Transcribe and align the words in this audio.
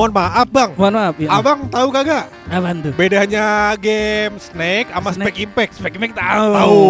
Mohon 0.00 0.16
maaf 0.16 0.48
bang, 0.48 0.70
Mohon 0.80 0.94
maaf 0.96 1.14
ya. 1.20 1.28
abang 1.28 1.60
tahu 1.68 1.88
kagak 1.92 2.24
Apaan 2.48 2.80
tuh? 2.80 2.92
bedanya 2.96 3.76
game 3.76 4.32
Snake 4.40 4.88
sama 4.88 5.12
Snake. 5.12 5.28
Spec 5.28 5.36
Impact? 5.44 5.72
Spek 5.76 5.94
Mac 6.00 6.12
tahu. 6.16 6.48
Tahu. 6.56 6.80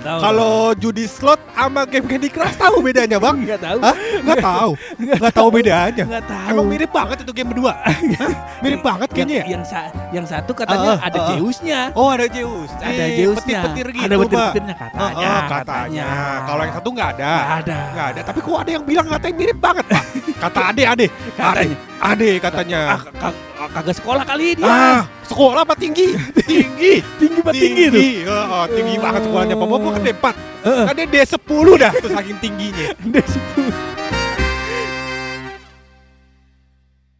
Tahu. 0.00 0.18
Kalau 0.24 0.54
judi 0.72 1.04
slot 1.04 1.36
sama 1.52 1.84
game 1.84 2.08
Candy 2.08 2.32
Crush 2.32 2.56
tahu 2.56 2.80
bedanya 2.80 3.20
bang? 3.20 3.36
Enggak 3.44 3.60
tahu. 3.60 3.78
Hah? 3.84 3.94
Nggak 4.24 4.38
tahu. 4.40 4.70
Nggak 4.96 5.34
tahu 5.36 5.48
bedanya. 5.52 6.04
Nggak 6.08 6.24
tahu. 6.24 6.48
Emang 6.48 6.66
mirip 6.72 6.88
banget 6.88 7.16
itu 7.20 7.32
game 7.36 7.48
berdua. 7.52 7.72
Hah? 7.84 8.32
mirip 8.64 8.80
banget 8.80 9.08
kayaknya 9.12 9.36
ya. 9.36 9.44
Yang, 9.44 9.52
yang, 9.52 9.64
sa- 9.68 9.92
yang 10.16 10.26
satu 10.26 10.50
katanya 10.56 10.88
Ah, 10.88 11.04
ah, 11.04 11.06
ada 11.12 11.18
ah. 11.20 11.26
Zeusnya. 11.36 11.80
Oh 11.92 12.08
ada 12.08 12.26
Zeus. 12.32 12.70
Ada 12.80 13.04
Zeusnya. 13.12 13.60
Petir-petir 13.68 13.86
gitu 13.92 14.04
Ada 14.08 14.14
petir-petirnya 14.24 14.74
katanya. 14.80 15.04
Oh, 15.04 15.20
oh, 15.20 15.42
katanya. 15.52 16.06
Kalau 16.48 16.62
yang 16.64 16.74
satu 16.80 16.88
nggak 16.96 17.08
ada. 17.12 17.32
Nggak 17.36 17.58
ada. 17.60 17.78
Nggak 17.92 18.06
ada. 18.08 18.20
Tapi 18.24 18.38
kok 18.40 18.56
ada 18.56 18.70
yang 18.72 18.84
bilang 18.88 19.06
katanya 19.12 19.34
mirip 19.36 19.58
banget 19.60 19.84
pak? 19.84 20.02
Kata 20.36 20.60
ade 20.70 20.82
ade. 20.84 21.06
Katanya. 21.32 21.76
Ade 21.98 22.30
katanya. 22.38 22.80
Ah, 22.84 23.00
ka- 23.00 23.32
ka- 23.32 23.70
kagak 23.72 23.96
sekolah 23.96 24.22
kali 24.22 24.54
dia. 24.54 24.68
Ah, 24.68 25.00
sekolah 25.24 25.64
apa 25.64 25.74
tinggi? 25.74 26.12
tinggi. 26.44 27.00
tinggi 27.16 27.40
banget 27.40 27.62
tinggi 27.62 27.84
tuh. 27.88 28.02
Oh, 28.28 28.44
oh, 28.52 28.64
tinggi 28.68 28.94
banget 29.00 29.22
sekolahnya. 29.24 29.54
Papa 29.56 29.76
kan 29.88 30.02
D4. 30.04 30.26
Heeh. 30.58 30.84
Kan 30.84 30.94
dia 30.94 31.06
D10 31.08 31.66
dah 31.78 31.92
tuh 31.94 32.10
saking 32.12 32.38
tingginya. 32.38 32.86
Dia 33.14 33.24
sepuluh. 33.24 33.74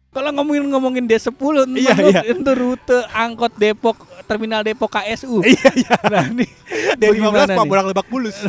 Kalau 0.09 0.29
ngomongin 0.35 0.63
ngomongin 0.67 1.05
D10 1.05 1.69
Iya, 1.77 1.93
itu, 1.95 2.09
iya. 2.11 2.21
itu 2.25 2.51
rute 2.51 2.97
angkot 3.13 3.53
Depok 3.55 3.95
Terminal 4.25 4.65
Depok 4.65 4.89
KSU. 4.91 5.39
Iya, 5.45 5.69
iya. 5.73 5.95
Nah, 6.09 6.25
ini 6.27 6.45
D15 6.97 7.13
bagaimana 7.13 7.53
Pak? 7.55 7.65
Bolang 7.65 7.87
Lebak 7.87 8.07
Bulus. 8.09 8.37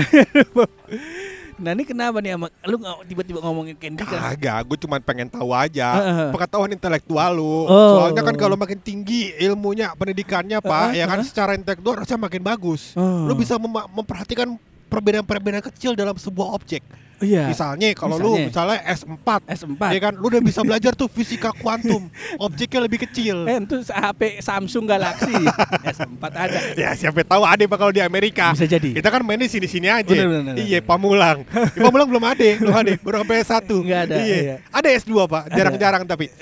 Nah, 1.61 1.77
ini 1.77 1.85
kenapa 1.85 2.25
nih 2.25 2.33
sama 2.35 2.49
lu 2.65 2.77
tiba-tiba 3.05 3.39
ngomongin 3.45 3.77
Candy 3.77 4.01
Crush? 4.01 4.17
Kagak, 4.17 4.59
gue 4.65 4.79
cuma 4.81 4.97
pengen 4.97 5.29
tahu 5.29 5.53
aja 5.53 5.89
Heeh. 5.93 6.29
pengetahuan 6.33 6.73
intelektual 6.73 7.31
lu. 7.37 7.69
Oh. 7.69 8.01
Soalnya 8.01 8.25
kan 8.25 8.35
kalau 8.41 8.57
makin 8.57 8.81
tinggi 8.81 9.37
ilmunya, 9.37 9.93
pendidikannya, 9.93 10.59
Pak, 10.65 10.97
Heeh, 10.97 11.05
ya 11.05 11.05
kan 11.05 11.21
secara 11.21 11.53
intelektual 11.53 12.01
harusnya 12.01 12.17
makin 12.17 12.41
bagus. 12.41 12.97
Oh. 12.97 13.29
Lu 13.29 13.37
bisa 13.37 13.61
mem- 13.61 13.93
memperhatikan 13.93 14.57
perbedaan-perbedaan 14.89 15.65
kecil 15.69 15.93
dalam 15.93 16.17
sebuah 16.17 16.57
objek. 16.57 16.81
Iya. 17.21 17.45
Misalnya 17.47 17.89
kalau 17.93 18.17
lu 18.17 18.33
Misalnya. 18.41 18.81
misalnya 18.81 18.97
S4, 18.97 19.29
S4. 19.47 19.83
ya 19.93 20.01
kan 20.01 20.13
lu 20.15 20.27
udah 20.27 20.41
bisa 20.41 20.61
belajar 20.61 20.93
tuh 20.93 21.07
fisika 21.07 21.53
kuantum. 21.53 22.09
Objeknya 22.45 22.81
lebih 22.81 23.05
kecil. 23.05 23.45
Eh, 23.45 23.61
itu 23.61 23.77
HP 23.85 24.41
Samsung 24.41 24.85
Galaxy 24.85 25.33
S4 25.93 26.23
ada. 26.27 26.59
Ya 26.75 26.91
siapa 26.93 27.21
tahu 27.21 27.45
ada 27.45 27.61
Pak 27.61 27.77
kalau 27.77 27.91
di 27.91 28.01
Amerika. 28.01 28.51
Bisa 28.51 28.65
jadi. 28.65 28.97
Kita 28.97 29.09
kan 29.09 29.21
mainnya 29.21 29.47
sini-sini 29.47 29.87
aja. 29.87 30.07
Bener, 30.07 30.27
bener, 30.27 30.43
bener. 30.51 30.55
Iya, 30.59 30.81
Pamulang. 30.81 31.45
Di 31.45 31.79
Pamulang 31.79 32.09
belum 32.09 32.25
ada, 32.25 32.49
belum 32.57 32.75
ada. 32.75 32.93
Baru 32.97 33.17
sampai 33.21 33.37
S1. 33.41 33.69
Nggak 33.69 34.01
ada, 34.03 34.17
Iya. 34.17 34.37
iya. 34.37 34.55
Ada 34.71 34.89
S2, 34.97 35.13
Pak. 35.27 35.45
Jarang-jarang 35.51 36.03
tapi. 36.05 36.27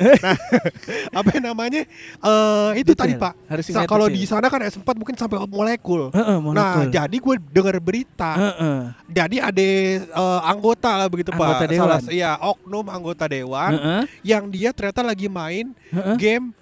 Nah, 1.08 1.24
apa 1.24 1.40
namanya? 1.40 1.82
Eh 2.20 2.70
itu 2.78 2.92
Detail. 2.92 3.00
tadi, 3.00 3.12
Pak. 3.16 3.32
Harus 3.48 3.64
kalau 3.86 4.06
di 4.06 4.22
sana 4.24 4.46
kan 4.46 4.60
S4 4.60 4.84
mungkin 4.94 5.16
sampai 5.16 5.40
molekul. 5.42 6.12
Heeh, 6.12 6.36
Nah, 6.36 6.44
monokul. 6.44 6.92
jadi 6.92 7.16
gue 7.16 7.34
dengar 7.48 7.76
berita. 7.80 8.32
Heeh. 8.36 8.78
Jadi 9.08 9.36
ada 9.40 9.64
eh, 10.04 10.40
anggota 10.44 10.67
lah 10.76 11.08
begitu, 11.08 11.30
Pak. 11.32 11.40
Anggota 11.40 11.66
dewan. 11.70 11.86
Salah, 11.88 12.00
iya, 12.12 12.30
oknum 12.36 12.86
anggota 12.90 13.24
dewan 13.24 13.72
Heeh. 13.72 14.02
yang 14.26 14.44
dia 14.52 14.74
ternyata 14.74 15.00
lagi 15.00 15.30
main 15.30 15.72
Heeh. 15.94 16.16
game 16.18 16.52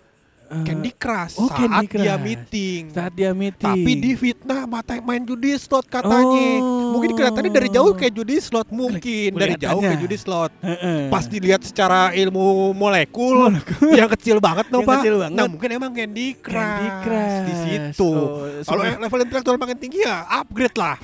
Eh, 0.47 0.63
Candy 0.63 0.93
Crush 0.93 1.35
oh, 1.37 1.47
saat 1.47 1.59
Candy 1.59 1.87
dia 1.93 2.15
Crush. 2.15 2.23
meeting. 2.23 2.83
Saat 2.89 3.13
dia 3.13 3.31
meeting. 3.31 3.67
Tapi 3.67 3.93
di 3.97 4.13
fitnah 4.15 4.63
mata 4.65 4.95
main 4.97 5.21
judi 5.21 5.53
slot 5.55 5.85
katanya. 5.85 6.63
Oh. 6.63 6.95
Mungkin 6.95 7.11
kelihatannya 7.13 7.51
dari 7.51 7.69
jauh 7.69 7.91
kayak 7.93 8.15
judi 8.15 8.39
slot 8.39 8.71
mungkin 8.71 9.31
dari 9.33 9.55
jauh 9.57 9.81
kayak 9.81 9.99
judi 9.99 10.15
slot. 10.15 10.55
Heeh. 10.61 11.11
Pas 11.11 11.25
dilihat 11.25 11.61
secara 11.61 12.11
ilmu 12.13 12.71
molekul 12.73 13.51
yang 13.91 14.06
kecil 14.09 14.39
banget 14.39 14.69
loh 14.69 14.81
Pak. 14.81 15.03
kecil 15.03 15.19
banget. 15.19 15.35
Nah, 15.35 15.47
mungkin 15.47 15.71
emang 15.73 15.91
Candy 15.91 16.37
Crush, 16.37 16.55
Candy 16.55 16.89
Crush. 17.03 17.37
di 17.43 17.55
situ. 17.59 18.06
Oh, 18.09 18.47
Kalau 18.62 18.83
level 18.87 19.21
intelektual 19.21 19.56
makin 19.56 19.77
tinggi 19.77 19.99
ya 20.01 20.17
upgrade 20.33 20.77
lah. 20.77 20.95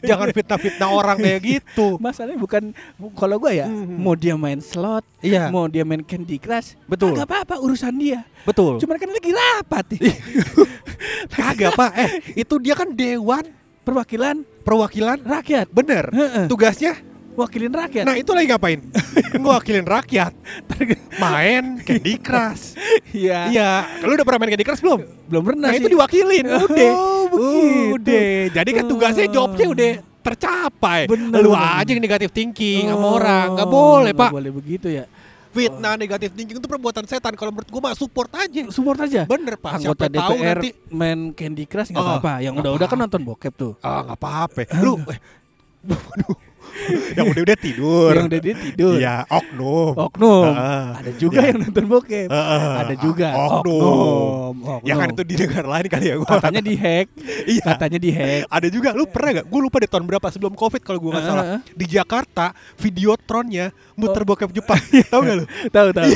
Jangan 0.00 0.28
fitnah-fitnah 0.28 0.88
orang 0.88 1.16
kayak 1.16 1.40
gitu. 1.50 1.96
Masalahnya 1.96 2.36
bukan 2.36 2.62
bu- 2.94 3.14
kalau 3.14 3.36
gue 3.38 3.52
ya, 3.54 3.66
Mhm. 3.66 3.96
mau 3.96 4.12
dia 4.12 4.34
main 4.34 4.60
slot, 4.60 5.02
Iya. 5.20 5.48
mau 5.48 5.64
dia 5.66 5.82
main 5.82 6.00
Candy 6.00 6.36
Crush, 6.36 6.76
Betul. 6.84 7.12
Gak 7.12 7.24
apa-apa 7.24 7.56
urusan 7.58 7.94
dia. 7.94 8.28
Betul. 8.40 8.80
Cuman 8.90 8.98
kan 8.98 9.10
lagi 9.14 9.30
rapat. 9.30 9.84
Kagak 11.30 11.78
Pak. 11.78 11.90
Eh, 11.94 12.10
itu 12.36 12.58
dia 12.58 12.74
kan 12.74 12.90
dewan 12.90 13.46
Perwakilan 13.80 14.42
perwakilan 14.60 15.22
rakyat. 15.22 15.70
bener. 15.70 16.10
Tugasnya 16.50 16.98
Wakilin 17.30 17.70
rakyat. 17.70 18.02
Nah 18.02 18.18
itu 18.18 18.34
lagi 18.34 18.50
ngapain? 18.50 18.82
Ngewakilin 19.38 19.86
rakyat 19.86 20.34
Main 21.16 21.78
Candy 21.80 22.18
Crush 22.26 22.74
Iya. 23.14 23.46
Iya 23.48 23.70
Lu 24.02 24.12
udah 24.12 24.26
pernah 24.26 24.42
main 24.42 24.50
Candy 24.50 24.66
Crush 24.66 24.82
belum? 24.82 25.00
Belum 25.24 25.42
pernah 25.46 25.70
Nah 25.70 25.72
sih. 25.72 25.80
itu 25.80 25.88
diwakilin 25.88 26.44
Udah 26.50 26.90
Oh, 26.90 27.30
begitu. 27.30 27.94
Udah 27.94 28.30
Jadi 28.52 28.70
kan 28.74 28.84
tugasnya 28.84 29.26
Oh. 29.30 29.32
jobnya 29.32 29.66
udah 29.70 29.90
tercapai 30.20 31.00
Bener, 31.06 31.38
Lu 31.38 31.54
aja 31.54 31.86
yang 31.86 32.02
negatif 32.02 32.28
thinking 32.28 32.90
sama 32.90 32.98
Oh, 33.00 33.16
orang 33.16 33.48
Gak 33.54 33.68
boleh 33.70 34.10
nggak 34.10 34.20
pak 34.20 34.30
boleh 34.34 34.52
begitu 34.52 34.86
ya. 34.90 35.04
Fitnah 35.50 35.98
negatif 35.98 36.30
thinking 36.30 36.62
itu 36.62 36.68
perbuatan 36.70 37.04
setan. 37.04 37.34
Kalau 37.34 37.50
menurut 37.50 37.66
gua 37.66 37.90
mah 37.90 37.94
support 37.98 38.30
aja. 38.32 38.70
Support 38.70 38.98
aja. 39.02 39.26
Bener 39.26 39.58
pak. 39.58 39.82
Anggota 39.82 40.06
Siapa 40.06 40.14
tahu 40.14 40.34
DPR 40.38 40.56
nanti 40.56 40.70
main 40.88 41.20
Candy 41.34 41.64
Crush 41.66 41.90
nggak 41.90 42.00
Oh, 42.00 42.08
apa-apa. 42.16 42.32
Yang 42.38 42.52
nggak 42.54 42.64
udah-udah 42.64 42.86
kan 42.86 42.98
nonton 42.98 43.20
bokep 43.26 43.52
tuh. 43.58 43.72
Ah 43.82 44.06
gak 44.06 44.18
apa-apa 44.18 44.60
Lu 44.86 44.94
eh, 45.10 45.18
Waduh 45.90 46.36
Yang 47.18 47.26
udah-udah 47.34 47.58
tidur 47.58 48.10
Yang 48.14 48.26
udah 48.30 48.40
dia 48.40 48.54
tidur. 48.56 48.94
Iya 48.96 49.16
oknum 49.26 49.92
Oknum. 49.96 50.44
Heeh. 50.50 50.84
Ada 51.00 51.10
juga 51.16 51.38
Iya. 51.40 51.48
yang 51.50 51.58
nonton 51.62 51.84
bokep. 51.86 52.28
Heeh. 52.28 52.70
Ada 52.80 52.94
juga 52.96 53.28
Oknum. 53.34 54.54
oknum. 54.60 54.80
Ya 54.82 54.94
kan 54.94 55.08
oknum. 55.08 55.14
itu 55.16 55.22
di 55.24 55.34
negara 55.36 55.68
lain 55.68 55.86
kali 55.86 56.06
ya 56.06 56.14
gua. 56.16 56.28
katanya 56.36 56.62
dihack. 56.62 57.06
Iya. 57.50 57.64
Katanya 57.66 57.98
dihack. 57.98 58.42
Ada 58.46 58.68
juga 58.68 58.88
lu 58.92 59.04
pernah 59.06 59.30
gak? 59.40 59.46
Gue 59.48 59.60
lupa 59.60 59.76
deh 59.78 59.88
tahun 59.88 60.04
berapa 60.06 60.26
sebelum 60.28 60.54
covid 60.54 60.80
kalau 60.80 60.98
gue 60.98 61.10
nggak 61.10 61.24
salah. 61.24 61.44
Heeh. 61.44 61.60
Di 61.74 61.86
Jakarta 61.88 62.52
Videotronnya 62.76 63.66
muter 63.96 64.22
bokep 64.22 64.50
Jepang. 64.52 64.80
tahu 65.10 65.20
gak 65.22 65.36
lu? 65.36 65.44
Tahu 65.68 65.88
tahu. 65.90 66.10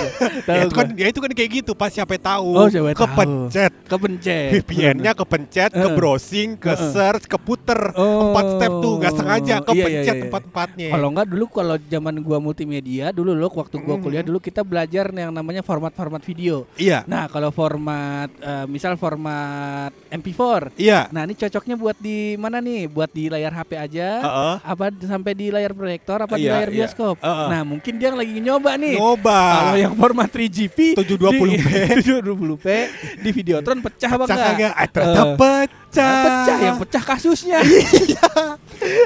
Tahu. 0.44 0.52
ya, 0.52 0.62
itu 0.64 0.74
kan 0.74 0.86
ya 0.94 1.06
itu 1.08 1.20
kan 1.20 1.30
kayak 1.32 1.50
gitu 1.52 1.72
pas 1.72 1.90
siapa 1.90 2.14
tahu. 2.16 2.48
Oh, 2.54 2.66
siapa 2.68 2.92
tahu. 2.92 3.00
kepencet. 3.04 3.72
kepencet. 3.86 4.50
VPN-nya 4.54 5.12
kepencet, 5.12 5.70
ke 5.70 5.78
Heeh. 5.80 5.94
browsing, 5.94 6.56
ke 6.56 6.70
Heeh. 6.70 6.90
search, 6.92 7.24
keputer 7.26 7.92
Oh. 7.94 8.30
empat 8.30 8.44
step 8.56 8.72
tuh 8.74 8.92
nggak 8.98 9.12
sengaja 9.14 9.54
Iya, 9.54 9.64
kepencet 9.64 10.14
iya, 10.14 10.20
iya. 10.20 10.26
Tempat-tempatnya. 10.44 10.88
Kalau 10.90 11.08
enggak 11.08 11.26
dulu 11.26 11.44
kalau 11.48 11.76
zaman 11.80 12.14
gua 12.20 12.38
multimedia 12.38 13.06
dulu 13.10 13.32
loh 13.32 13.50
waktu 13.50 13.76
gua 13.78 13.96
Mhm. 13.96 14.02
kuliah 14.02 14.22
dulu 14.22 14.38
kita 14.38 14.60
belajar 14.60 15.08
yang 15.08 15.30
namanya 15.30 15.60
format-format 15.60 16.20
video. 16.22 16.68
Iya, 16.76 17.02
Nah, 17.06 17.26
kalau 17.26 17.48
format 17.48 18.28
eh, 18.34 18.66
misal 18.66 18.94
format 18.94 19.90
MP4. 20.08 20.70
iya. 20.76 21.08
Nah, 21.10 21.24
ini 21.24 21.34
cocoknya 21.34 21.74
buat 21.74 21.96
di 21.96 22.36
mana 22.36 22.60
nih? 22.60 22.86
Buat 22.86 23.10
di 23.10 23.26
layar 23.26 23.52
HP 23.54 23.70
aja? 23.74 24.08
Heeh. 24.20 24.54
Apa 24.62 24.84
di- 24.88 25.04
sampai 25.04 25.32
di 25.32 25.46
layar 25.48 25.72
proyektor 25.72 26.18
apa 26.20 26.34
di 26.34 26.44
Iya, 26.44 26.52
layar 26.54 26.70
iya. 26.70 26.76
bioskop? 26.84 27.16
Heeh. 27.18 27.46
Nah, 27.48 27.62
mungkin 27.62 27.92
dia 27.94 28.10
lagi 28.10 28.36
nyoba 28.36 28.76
nih. 28.76 28.94
Nyoba. 28.94 29.40
Kalau 29.54 29.76
yang 29.76 29.94
format 29.94 30.28
3GP 30.28 30.78
720p. 30.94 31.42
di 31.46 31.58
720p 32.02 32.66
di 33.24 33.30
Videotron 33.32 33.78
pecah 33.80 34.10
apa 34.10 34.24
pecah 34.24 34.36
enggak? 34.36 34.52
kagak? 34.54 34.72
Eh, 34.74 34.88
ternyata 34.90 35.22
Eh, 35.24 35.36
pecah. 35.36 36.22
pecah 36.24 36.58
yang 36.60 36.76
pecah 36.76 37.02
kasusnya. 37.04 37.58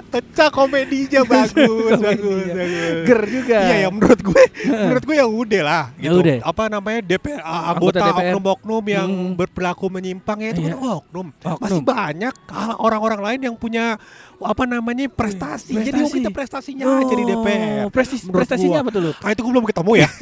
pecah 0.08 0.48
komedinya 0.48 1.20
bagus, 1.22 1.52
bagus, 1.96 2.46
bagus. 2.48 3.04
Ger 3.04 3.20
juga. 3.24 3.58
Iya 3.60 3.76
ya 3.78 3.88
menurut 3.88 4.20
gue, 4.20 4.42
menurut 4.66 5.04
gue 5.04 5.16
ya 5.16 5.26
udah 5.26 5.62
lah 5.62 5.84
Ya 5.94 6.10
gitu. 6.10 6.20
udah. 6.20 6.36
Apa 6.42 6.62
namanya 6.66 7.00
DPR 7.00 7.40
Anggota 7.40 7.98
oknum-oknum 8.04 8.84
yang 8.84 9.08
Hmm. 9.08 9.32
berperilaku 9.34 9.86
menyimpang 9.88 10.38
ya 10.40 10.48
itu 10.50 10.60
Iya. 10.62 10.74
kan 10.74 11.00
oknum. 11.00 11.26
Oknum. 11.32 11.58
Masih 11.60 11.82
banyak 11.82 12.34
orang-orang 12.78 13.20
lain 13.20 13.40
yang 13.44 13.54
punya 13.54 13.96
apa 14.38 14.64
namanya 14.64 15.08
prestasi. 15.08 15.74
Jadi 15.74 15.90
Prestasi. 15.98 16.16
kita 16.16 16.30
prestasinya 16.30 16.84
aja 16.96 17.10
di 17.12 17.24
DPR. 17.24 17.84
Oh, 17.84 17.90
prestis- 17.90 18.22
Menurut 18.22 18.38
prestasinya 18.42 18.78
gua. 18.78 18.84
apa 18.86 18.90
tuh 18.90 19.00
lu? 19.02 19.12
Ah 19.18 19.30
itu 19.30 19.40
gue 19.42 19.52
belum 19.52 19.66
ketemu 19.66 19.92
ya. 19.98 20.08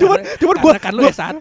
cuman 0.00 0.18
cuman 0.40 0.56
gue 0.56 0.72
kan 0.80 0.92
lu 0.92 1.02
S1 1.04 1.36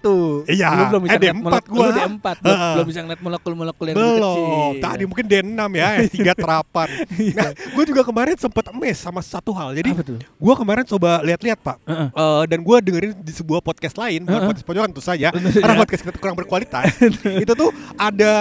Iya, 0.49 0.69
Lu 0.69 0.83
belum 0.91 1.01
bisa 1.01 1.15
eh, 1.15 1.19
ngeliat 1.19 1.35
D4 1.35 1.45
molek- 1.45 1.67
gua. 1.67 1.79
Lu 1.79 1.91
D4 1.95 2.27
belum, 2.43 2.85
bisa 2.85 2.99
ngeliat 3.01 3.21
molekul-molekul 3.21 3.85
yang 3.87 3.95
lebih 3.95 4.13
belum. 4.19 4.35
kecil 4.35 4.81
Tadi 4.81 5.03
mungkin 5.07 5.25
D6 5.25 5.61
ya, 5.73 5.87
S3 6.03 6.19
terapan. 6.43 6.87
nah, 7.33 7.49
gue 7.53 7.83
juga 7.85 8.01
kemarin 8.03 8.35
sempat 8.35 8.65
emes 8.69 8.97
sama 8.97 9.21
satu 9.21 9.51
hal. 9.53 9.71
Jadi 9.73 9.89
gue 10.19 10.53
kemarin 10.55 10.83
coba 10.83 11.23
lihat-lihat 11.23 11.59
pak. 11.59 11.77
Heeh. 11.85 12.07
Eh, 12.09 12.43
dan 12.49 12.59
gue 12.59 12.77
dengerin 12.81 13.11
di 13.15 13.33
sebuah 13.33 13.59
podcast 13.59 13.95
lain, 13.95 14.25
bukan 14.25 14.35
Heeh. 14.35 14.49
podcast 14.49 14.65
pojokan 14.67 14.89
tentu 14.91 15.03
saja, 15.03 15.27
karena 15.33 15.49
saja. 15.53 15.79
podcast 15.79 16.01
kita 16.03 16.17
kurang 16.17 16.37
berkualitas. 16.37 16.85
itu 17.43 17.53
tuh 17.53 17.69
ada 17.95 18.33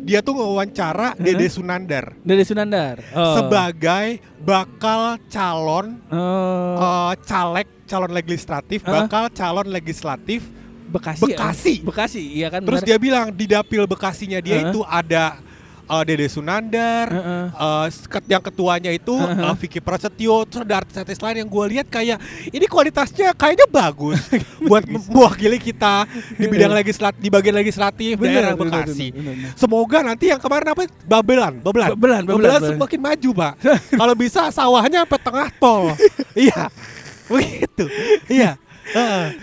dia 0.00 0.20
tuh 0.20 0.34
ngewawancara 0.34 1.16
Dede 1.16 1.48
Sunandar 1.48 2.16
Dari 2.20 2.42
Sunandar 2.42 3.00
oh. 3.12 3.36
sebagai 3.36 4.20
bakal 4.42 5.18
calon 5.28 5.98
oh. 6.14 6.78
eh, 6.78 7.12
caleg 7.26 7.68
calon 7.88 8.12
legislatif, 8.12 8.84
Heeh. 8.84 8.94
bakal 8.94 9.24
calon 9.32 9.68
legislatif 9.68 10.46
Bekasi. 10.88 11.36
Bekasi. 11.36 11.74
ya? 11.80 11.84
Bekasi, 11.84 12.22
iya 12.32 12.48
kan. 12.48 12.64
Terus 12.64 12.80
benar. 12.80 12.88
dia 12.88 12.96
bilang 12.96 13.26
di 13.28 13.44
dapil 13.44 13.84
Bekasinya 13.84 14.40
dia 14.40 14.56
Heeh. 14.56 14.72
itu 14.72 14.80
ada 14.88 15.36
uh, 15.88 16.02
Dede 16.04 16.28
Sunandar, 16.28 17.08
Heeh. 17.08 17.44
uh, 17.50 17.86
ket- 17.88 18.28
yang 18.28 18.40
ketuanya 18.40 18.88
itu 18.88 19.16
Heeh. 19.16 19.42
uh, 19.42 19.56
Vicky 19.56 19.80
Prasetyo, 19.80 20.44
terus 20.44 20.62
ada 20.62 20.84
artis-artis 20.84 21.18
lain 21.18 21.42
yang 21.42 21.48
gue 21.48 21.64
lihat 21.72 21.86
kayak 21.88 22.20
ini 22.48 22.64
kualitasnya 22.64 23.32
kayaknya 23.32 23.66
bagus 23.66 24.20
buat 24.68 24.84
mewakili 24.84 25.56
kita 25.56 26.04
di 26.36 26.46
bidang 26.46 26.72
legislat 26.72 27.16
di 27.16 27.28
bagian 27.28 27.56
legislatif 27.56 28.14
daerah 28.14 28.52
bener, 28.52 28.84
Bekasi. 28.84 29.08
bener, 29.10 29.34
bener. 29.34 29.50
Semoga 29.56 29.98
nanti 30.02 30.28
yang 30.28 30.38
kemarin 30.38 30.68
apa 30.70 30.84
Babelan, 31.02 31.54
Babelan, 31.58 31.88
Babelan, 31.96 32.22
Babelan, 32.22 32.60
Babelan. 32.60 32.70
semakin 32.76 33.00
maju, 33.00 33.30
Pak. 33.34 33.52
Kalau 34.00 34.14
bisa 34.14 34.40
sawahnya 34.52 35.08
sampai 35.08 35.20
tengah 35.20 35.48
tol. 35.56 35.96
iya. 36.36 36.68
Begitu. 37.26 37.84
Iya. 38.28 38.56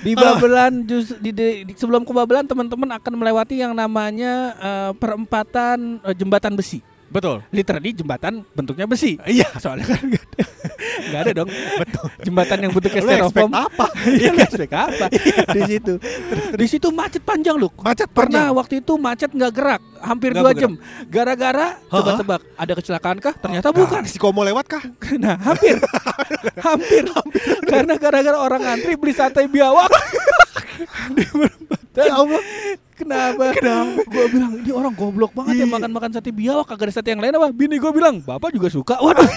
Di 0.01 0.12
Babelan 0.18 0.74
jus, 0.83 1.13
di, 1.21 1.30
di- 1.30 1.57
di- 1.63 1.75
sebelum 1.77 2.01
ke 2.01 2.12
Babelan 2.12 2.45
teman-teman 2.45 2.97
akan 2.97 3.13
melewati 3.13 3.62
yang 3.62 3.74
namanya 3.74 4.33
eh, 4.57 4.92
perempatan 4.97 6.01
eh, 6.01 6.15
jembatan 6.18 6.57
besi. 6.57 6.81
Betul. 7.06 7.46
Literally 7.50 7.92
jembatan 7.92 8.44
bentuknya 8.52 8.86
besi. 8.86 9.16
Iya. 9.22 9.48
Soalnya 9.56 9.86
kan 9.88 10.04
nggak 11.06 11.22
ada, 11.22 11.31
dong. 11.40 11.50
Betul. 11.52 12.06
Jembatan 12.22 12.57
yang 12.60 12.72
bentuknya 12.72 13.02
styrofoam. 13.02 13.52
apa? 13.52 13.88
Iya 14.16 14.30
nggak 14.31 14.50
expect 14.50 14.74
apa 14.74 15.06
di 15.50 15.62
situ. 15.66 15.94
Di 16.54 16.66
situ 16.68 16.88
macet 16.90 17.22
panjang 17.22 17.56
loh. 17.56 17.74
Macet 17.75 18.06
Pernah 18.07 18.50
panjang. 18.50 18.54
waktu 18.56 18.74
itu 18.80 18.94
macet 18.96 19.30
nggak 19.30 19.52
gerak, 19.52 19.81
hampir 20.00 20.31
dua 20.31 20.52
bergerak. 20.52 20.62
jam. 20.62 20.72
Gara-gara 21.07 21.68
coba 21.86 22.12
tebak, 22.16 22.42
ada 22.54 22.74
kecelakaan 22.74 23.18
kah? 23.18 23.34
Ternyata 23.36 23.68
Nah, 23.68 23.75
bukan. 23.75 24.02
Si 24.06 24.18
Komo 24.18 24.42
lewat 24.42 24.66
kah? 24.68 24.84
Nah, 25.16 25.36
hampir. 25.42 25.78
hampir. 26.60 27.04
Karena 27.66 27.94
gara-gara 27.96 28.38
orang 28.38 28.62
antri 28.68 28.94
beli 28.94 29.12
sate 29.12 29.46
biawak. 29.46 29.90
Di 31.16 31.24
perempatan. 31.25 32.04
Ya 32.04 32.13
Allah. 32.13 32.42
Kenapa? 33.06 33.46
Kenapa? 33.54 34.02
Gue 34.04 34.25
bilang, 34.28 34.52
ini 34.57 34.72
orang 34.72 34.94
goblok 34.94 35.31
banget 35.31 35.54
ya 35.56 35.63
Iya. 35.63 35.72
makan-makan 35.72 36.10
sate 36.12 36.30
biawak 36.30 36.66
kagak 36.66 36.90
ada 36.90 36.94
sate 36.96 37.10
yang 37.10 37.22
lain 37.22 37.34
apa? 37.34 37.48
Bini 37.50 37.78
gue 37.78 37.92
bilang, 37.92 38.18
bapak 38.19 38.50
juga 38.50 38.68
suka. 38.68 38.98
Waduh. 38.98 39.30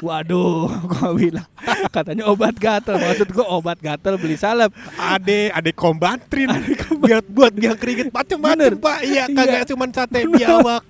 Waduh, 0.00 0.64
gue 0.88 1.08
bilang 1.18 1.44
katanya 1.90 2.24
obat 2.24 2.56
gatel. 2.56 2.96
Maksud 2.96 3.28
gue 3.28 3.44
obat 3.44 3.76
gatel 3.76 4.16
beli 4.16 4.32
salep. 4.32 4.72
Ade, 4.96 5.52
ade 5.52 5.74
kombantrin. 5.74 6.48
Biar 6.96 7.20
buat 7.22 7.52
biar 7.52 7.76
keringet 7.76 8.08
macem-macem, 8.08 8.56
Bener. 8.56 8.72
Pak. 8.80 8.98
Iya, 9.02 9.28
Iya. 9.28 9.36
kagak 9.36 9.62
cuma 9.68 9.84
sate 9.90 10.24
biawak. 10.24 10.82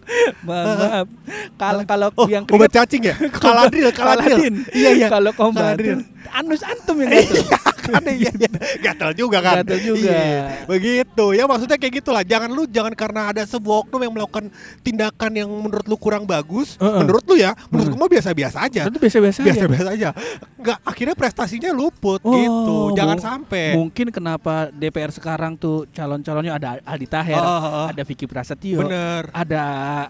Maaf. 0.44 1.10
Kalau 1.56 1.82
kalau 1.84 2.08
Oh, 2.14 2.28
yang 2.28 2.46
obat 2.46 2.70
keringet 2.70 2.74
cacing 2.76 3.02
ya? 3.02 3.14
Kaladril, 3.34 3.90
kaladril. 3.90 4.30
Kaladin. 4.30 4.54
Iya, 4.70 4.90
iya. 4.94 5.06
Kalau 5.08 5.32
Kaladril. 5.32 5.98
kombatin 5.98 5.98
anus 6.30 6.62
antum 6.62 6.96
yang 6.96 7.10
gatel. 7.10 7.42
Ada 7.88 8.10
iya, 8.12 8.30
iya. 8.36 8.50
Gatal 8.80 9.10
juga 9.16 9.38
kan. 9.42 9.64
Gatel 9.64 9.80
juga. 9.82 10.12
Iya. 10.12 10.66
Begitu. 10.68 11.24
Ya 11.34 11.44
maksudnya 11.44 11.76
kayak 11.76 11.94
gitulah. 12.02 12.22
Jangan 12.22 12.50
lu 12.52 12.64
jangan 12.68 12.92
karena 12.94 13.32
ada 13.32 13.42
sebuah 13.44 13.86
oknum 13.86 14.00
yang 14.04 14.12
melakukan 14.14 14.52
tindakan 14.84 15.30
yang 15.34 15.50
menurut 15.50 15.86
lu 15.88 15.96
kurang 15.96 16.24
bagus, 16.24 16.78
Heeh. 16.78 17.00
menurut 17.02 17.24
lu 17.26 17.34
ya, 17.36 17.52
menurut 17.68 17.92
gua 17.96 18.08
biasa-biasa 18.08 18.58
aja. 18.66 18.82
Itu 18.88 18.98
biasa-biasa 19.00 19.38
aja. 19.42 19.46
Biasa-biasa 19.50 19.88
aja. 19.92 20.08
Enggak 20.60 20.78
akhirnya 20.84 21.16
prestasinya 21.16 21.70
luput 21.72 22.20
Oh, 22.20 22.34
gitu. 22.36 22.76
Jangan 22.98 23.18
sampai. 23.18 23.74
Mungkin 23.74 24.12
kenapa 24.12 24.68
DPR 24.70 25.10
sekarang 25.10 25.56
tuh 25.56 25.88
calon-calonnya 25.90 26.52
ada 26.56 26.68
Aldi 26.84 27.08
Taher, 27.08 27.40
oh. 27.42 27.86
ada 27.88 28.02
Vicky 28.04 28.28
Prasetyo, 28.28 28.84
Bener. 28.84 29.30
ada 29.32 29.62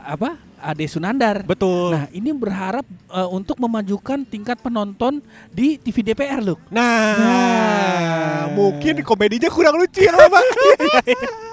apa? 0.04 0.49
Ade 0.60 0.86
Sunandar. 0.86 1.42
Betul. 1.42 1.96
Nah, 1.96 2.06
ini 2.12 2.30
berharap 2.30 2.84
eh, 2.86 3.28
untuk 3.32 3.56
memajukan 3.58 4.22
tingkat 4.24 4.60
penonton 4.60 5.18
di 5.50 5.80
TV 5.80 6.04
DPR, 6.12 6.40
loh. 6.44 6.58
Nah, 6.68 7.16
Nah. 7.16 8.40
mungkin 8.54 9.00
komedinya 9.02 9.48
kurang 9.50 9.80
lucu 9.80 10.04
ya, 10.04 10.14
Pak. 10.14 10.44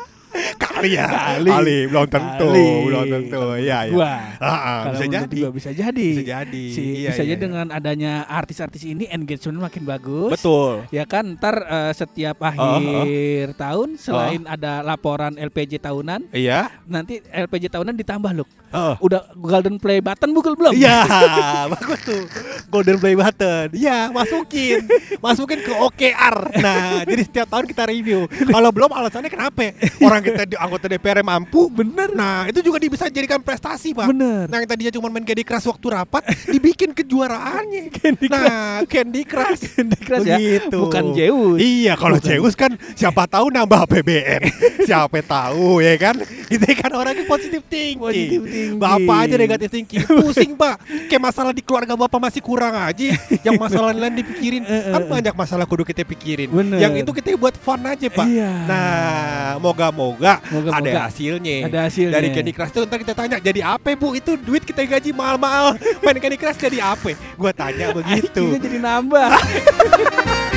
Kali 0.57 0.89
ya. 0.93 1.07
Kali. 1.41 1.89
belum 1.89 2.05
tentu, 2.05 2.47
Kali. 2.47 2.67
belum 2.85 3.03
tentu. 3.09 3.41
Iya, 3.57 3.77
iya. 3.89 3.95
Wah. 3.95 4.21
Ah, 4.37 4.47
ah, 4.47 4.79
Kalau 4.85 4.93
bisa 4.93 5.05
jadi. 5.09 5.37
gua 5.41 5.51
bisa 5.51 5.69
jadi. 5.73 6.09
Bisa 6.13 6.23
jadi. 6.25 6.63
Si, 6.69 6.81
Iya, 7.01 7.09
bisa 7.11 7.23
iya, 7.23 7.29
jadi 7.33 7.37
iya. 7.37 7.45
dengan 7.49 7.65
adanya 7.69 8.13
artis-artis 8.25 8.83
ini 8.83 9.05
engagement 9.07 9.57
makin 9.59 9.83
bagus. 9.83 10.31
Betul. 10.37 10.85
Ya 10.89 11.03
kan 11.03 11.35
ntar 11.35 11.55
eh, 11.59 11.93
setiap 11.93 12.37
akhir 12.39 13.53
tahun 13.55 13.97
selain 13.97 14.45
ada 14.45 14.81
laporan 14.81 15.35
LPJ 15.35 15.79
tahunan, 15.79 16.29
Iya. 16.31 16.69
nanti 16.85 17.19
LPJ 17.25 17.73
tahunan 17.73 17.95
ditambah 17.95 18.31
loh. 18.33 18.47
Oh. 18.69 18.95
Udah 19.01 19.31
golden 19.33 19.79
play 19.79 20.03
button 20.03 20.35
bukan 20.35 20.53
belum? 20.53 20.75
Iya, 20.75 21.01
bagus 21.73 21.99
tuh. 22.03 22.23
Golden 22.67 22.99
Play 22.99 23.15
Button. 23.15 23.71
Iya, 23.71 24.11
masukin. 24.11 24.83
masukin 25.23 25.63
ke 25.63 25.71
OKR. 25.71 26.59
Nah, 26.59 26.99
jadi 27.07 27.21
setiap 27.23 27.47
tahun 27.47 27.63
kita 27.63 27.87
review. 27.87 28.27
Kalau 28.27 28.75
belum 28.75 28.91
alasannya 28.91 29.31
kenapa? 29.31 29.71
Orang 30.03 30.19
kita 30.27 30.43
di 30.43 30.55
anggota 30.59 30.85
DPR 30.85 31.23
mampu. 31.23 31.71
Bener. 31.71 32.11
Nah, 32.13 32.47
itu 32.47 32.59
juga 32.59 32.77
bisa 32.79 33.07
jadikan 33.07 33.39
prestasi, 33.39 33.91
Pak. 33.95 34.07
Bener. 34.11 34.45
Nah, 34.47 34.57
yang 34.59 34.69
tadinya 34.69 34.91
cuma 34.93 35.07
main 35.07 35.23
Candy 35.23 35.43
Crush 35.43 35.67
waktu 35.67 35.87
rapat, 35.91 36.23
dibikin 36.53 36.91
kejuaraannya. 36.91 37.83
Candy 37.91 38.25
Nah, 38.27 38.83
Candy 38.87 39.23
Crush. 39.27 39.61
Candy 39.75 39.99
Crush 39.99 40.25
ya, 40.27 40.37
Begitu. 40.39 40.77
bukan 40.79 41.03
Zeus. 41.15 41.57
Iya, 41.59 41.93
kalau. 41.95 42.17
Zeus 42.19 42.53
kan 42.55 42.73
siapa 42.95 43.27
tahu 43.27 43.51
nambah 43.51 43.87
APBN. 43.87 44.41
siapa 44.87 45.19
tahu 45.21 45.83
ya 45.83 45.93
kan? 45.99 46.15
Kita 46.47 46.63
kan 46.79 46.91
orangnya 46.95 47.27
positif 47.27 47.61
thinking. 47.67 47.99
Positive 47.99 48.43
thinking. 48.47 48.79
Bapak 48.79 49.17
aja 49.27 49.35
negatif 49.35 49.67
thinking. 49.67 49.99
Pusing, 50.07 50.51
Pak. 50.55 50.79
Kayak 51.11 51.21
masalah 51.27 51.51
di 51.51 51.59
keluarga 51.59 51.93
Bapak 51.99 52.19
masih 52.23 52.39
kurang 52.39 52.71
aja. 52.71 53.11
Yang 53.43 53.55
masalah 53.59 53.91
lain 53.91 54.15
dipikirin. 54.15 54.63
Kan 54.63 55.03
banyak 55.11 55.33
masalah 55.35 55.65
kudu 55.67 55.83
kita 55.83 56.07
pikirin. 56.07 56.47
Bener. 56.47 56.79
Yang 56.79 57.03
itu 57.03 57.11
kita 57.19 57.35
buat 57.35 57.55
fun 57.59 57.83
aja, 57.83 58.07
Pak. 58.07 58.27
Iya. 58.27 58.51
Nah, 58.63 59.59
moga-moga 59.59 60.06
Moga-moga. 60.15 60.71
ada 60.77 61.11
hasilnya. 61.11 61.67
Ada 61.67 61.79
hasilnya. 61.89 62.15
Dari 62.15 62.27
Candy 62.31 62.51
Crush 62.53 62.71
itu 62.71 62.81
ntar 62.85 62.97
kita 63.01 63.13
tanya, 63.13 63.37
jadi 63.39 63.59
apa 63.65 63.91
Bu? 63.93 64.13
Itu 64.13 64.37
duit 64.37 64.63
kita 64.63 64.83
gaji 64.83 65.11
mahal-mahal. 65.11 65.75
Main 65.99 66.17
Candy 66.17 66.37
Crush 66.37 66.59
jadi 66.59 66.79
apa? 66.83 67.11
Gua 67.35 67.51
tanya 67.51 67.91
begitu. 67.97 68.43
IQ-nya 68.47 68.59
jadi 68.59 68.77
nambah. 68.79 69.29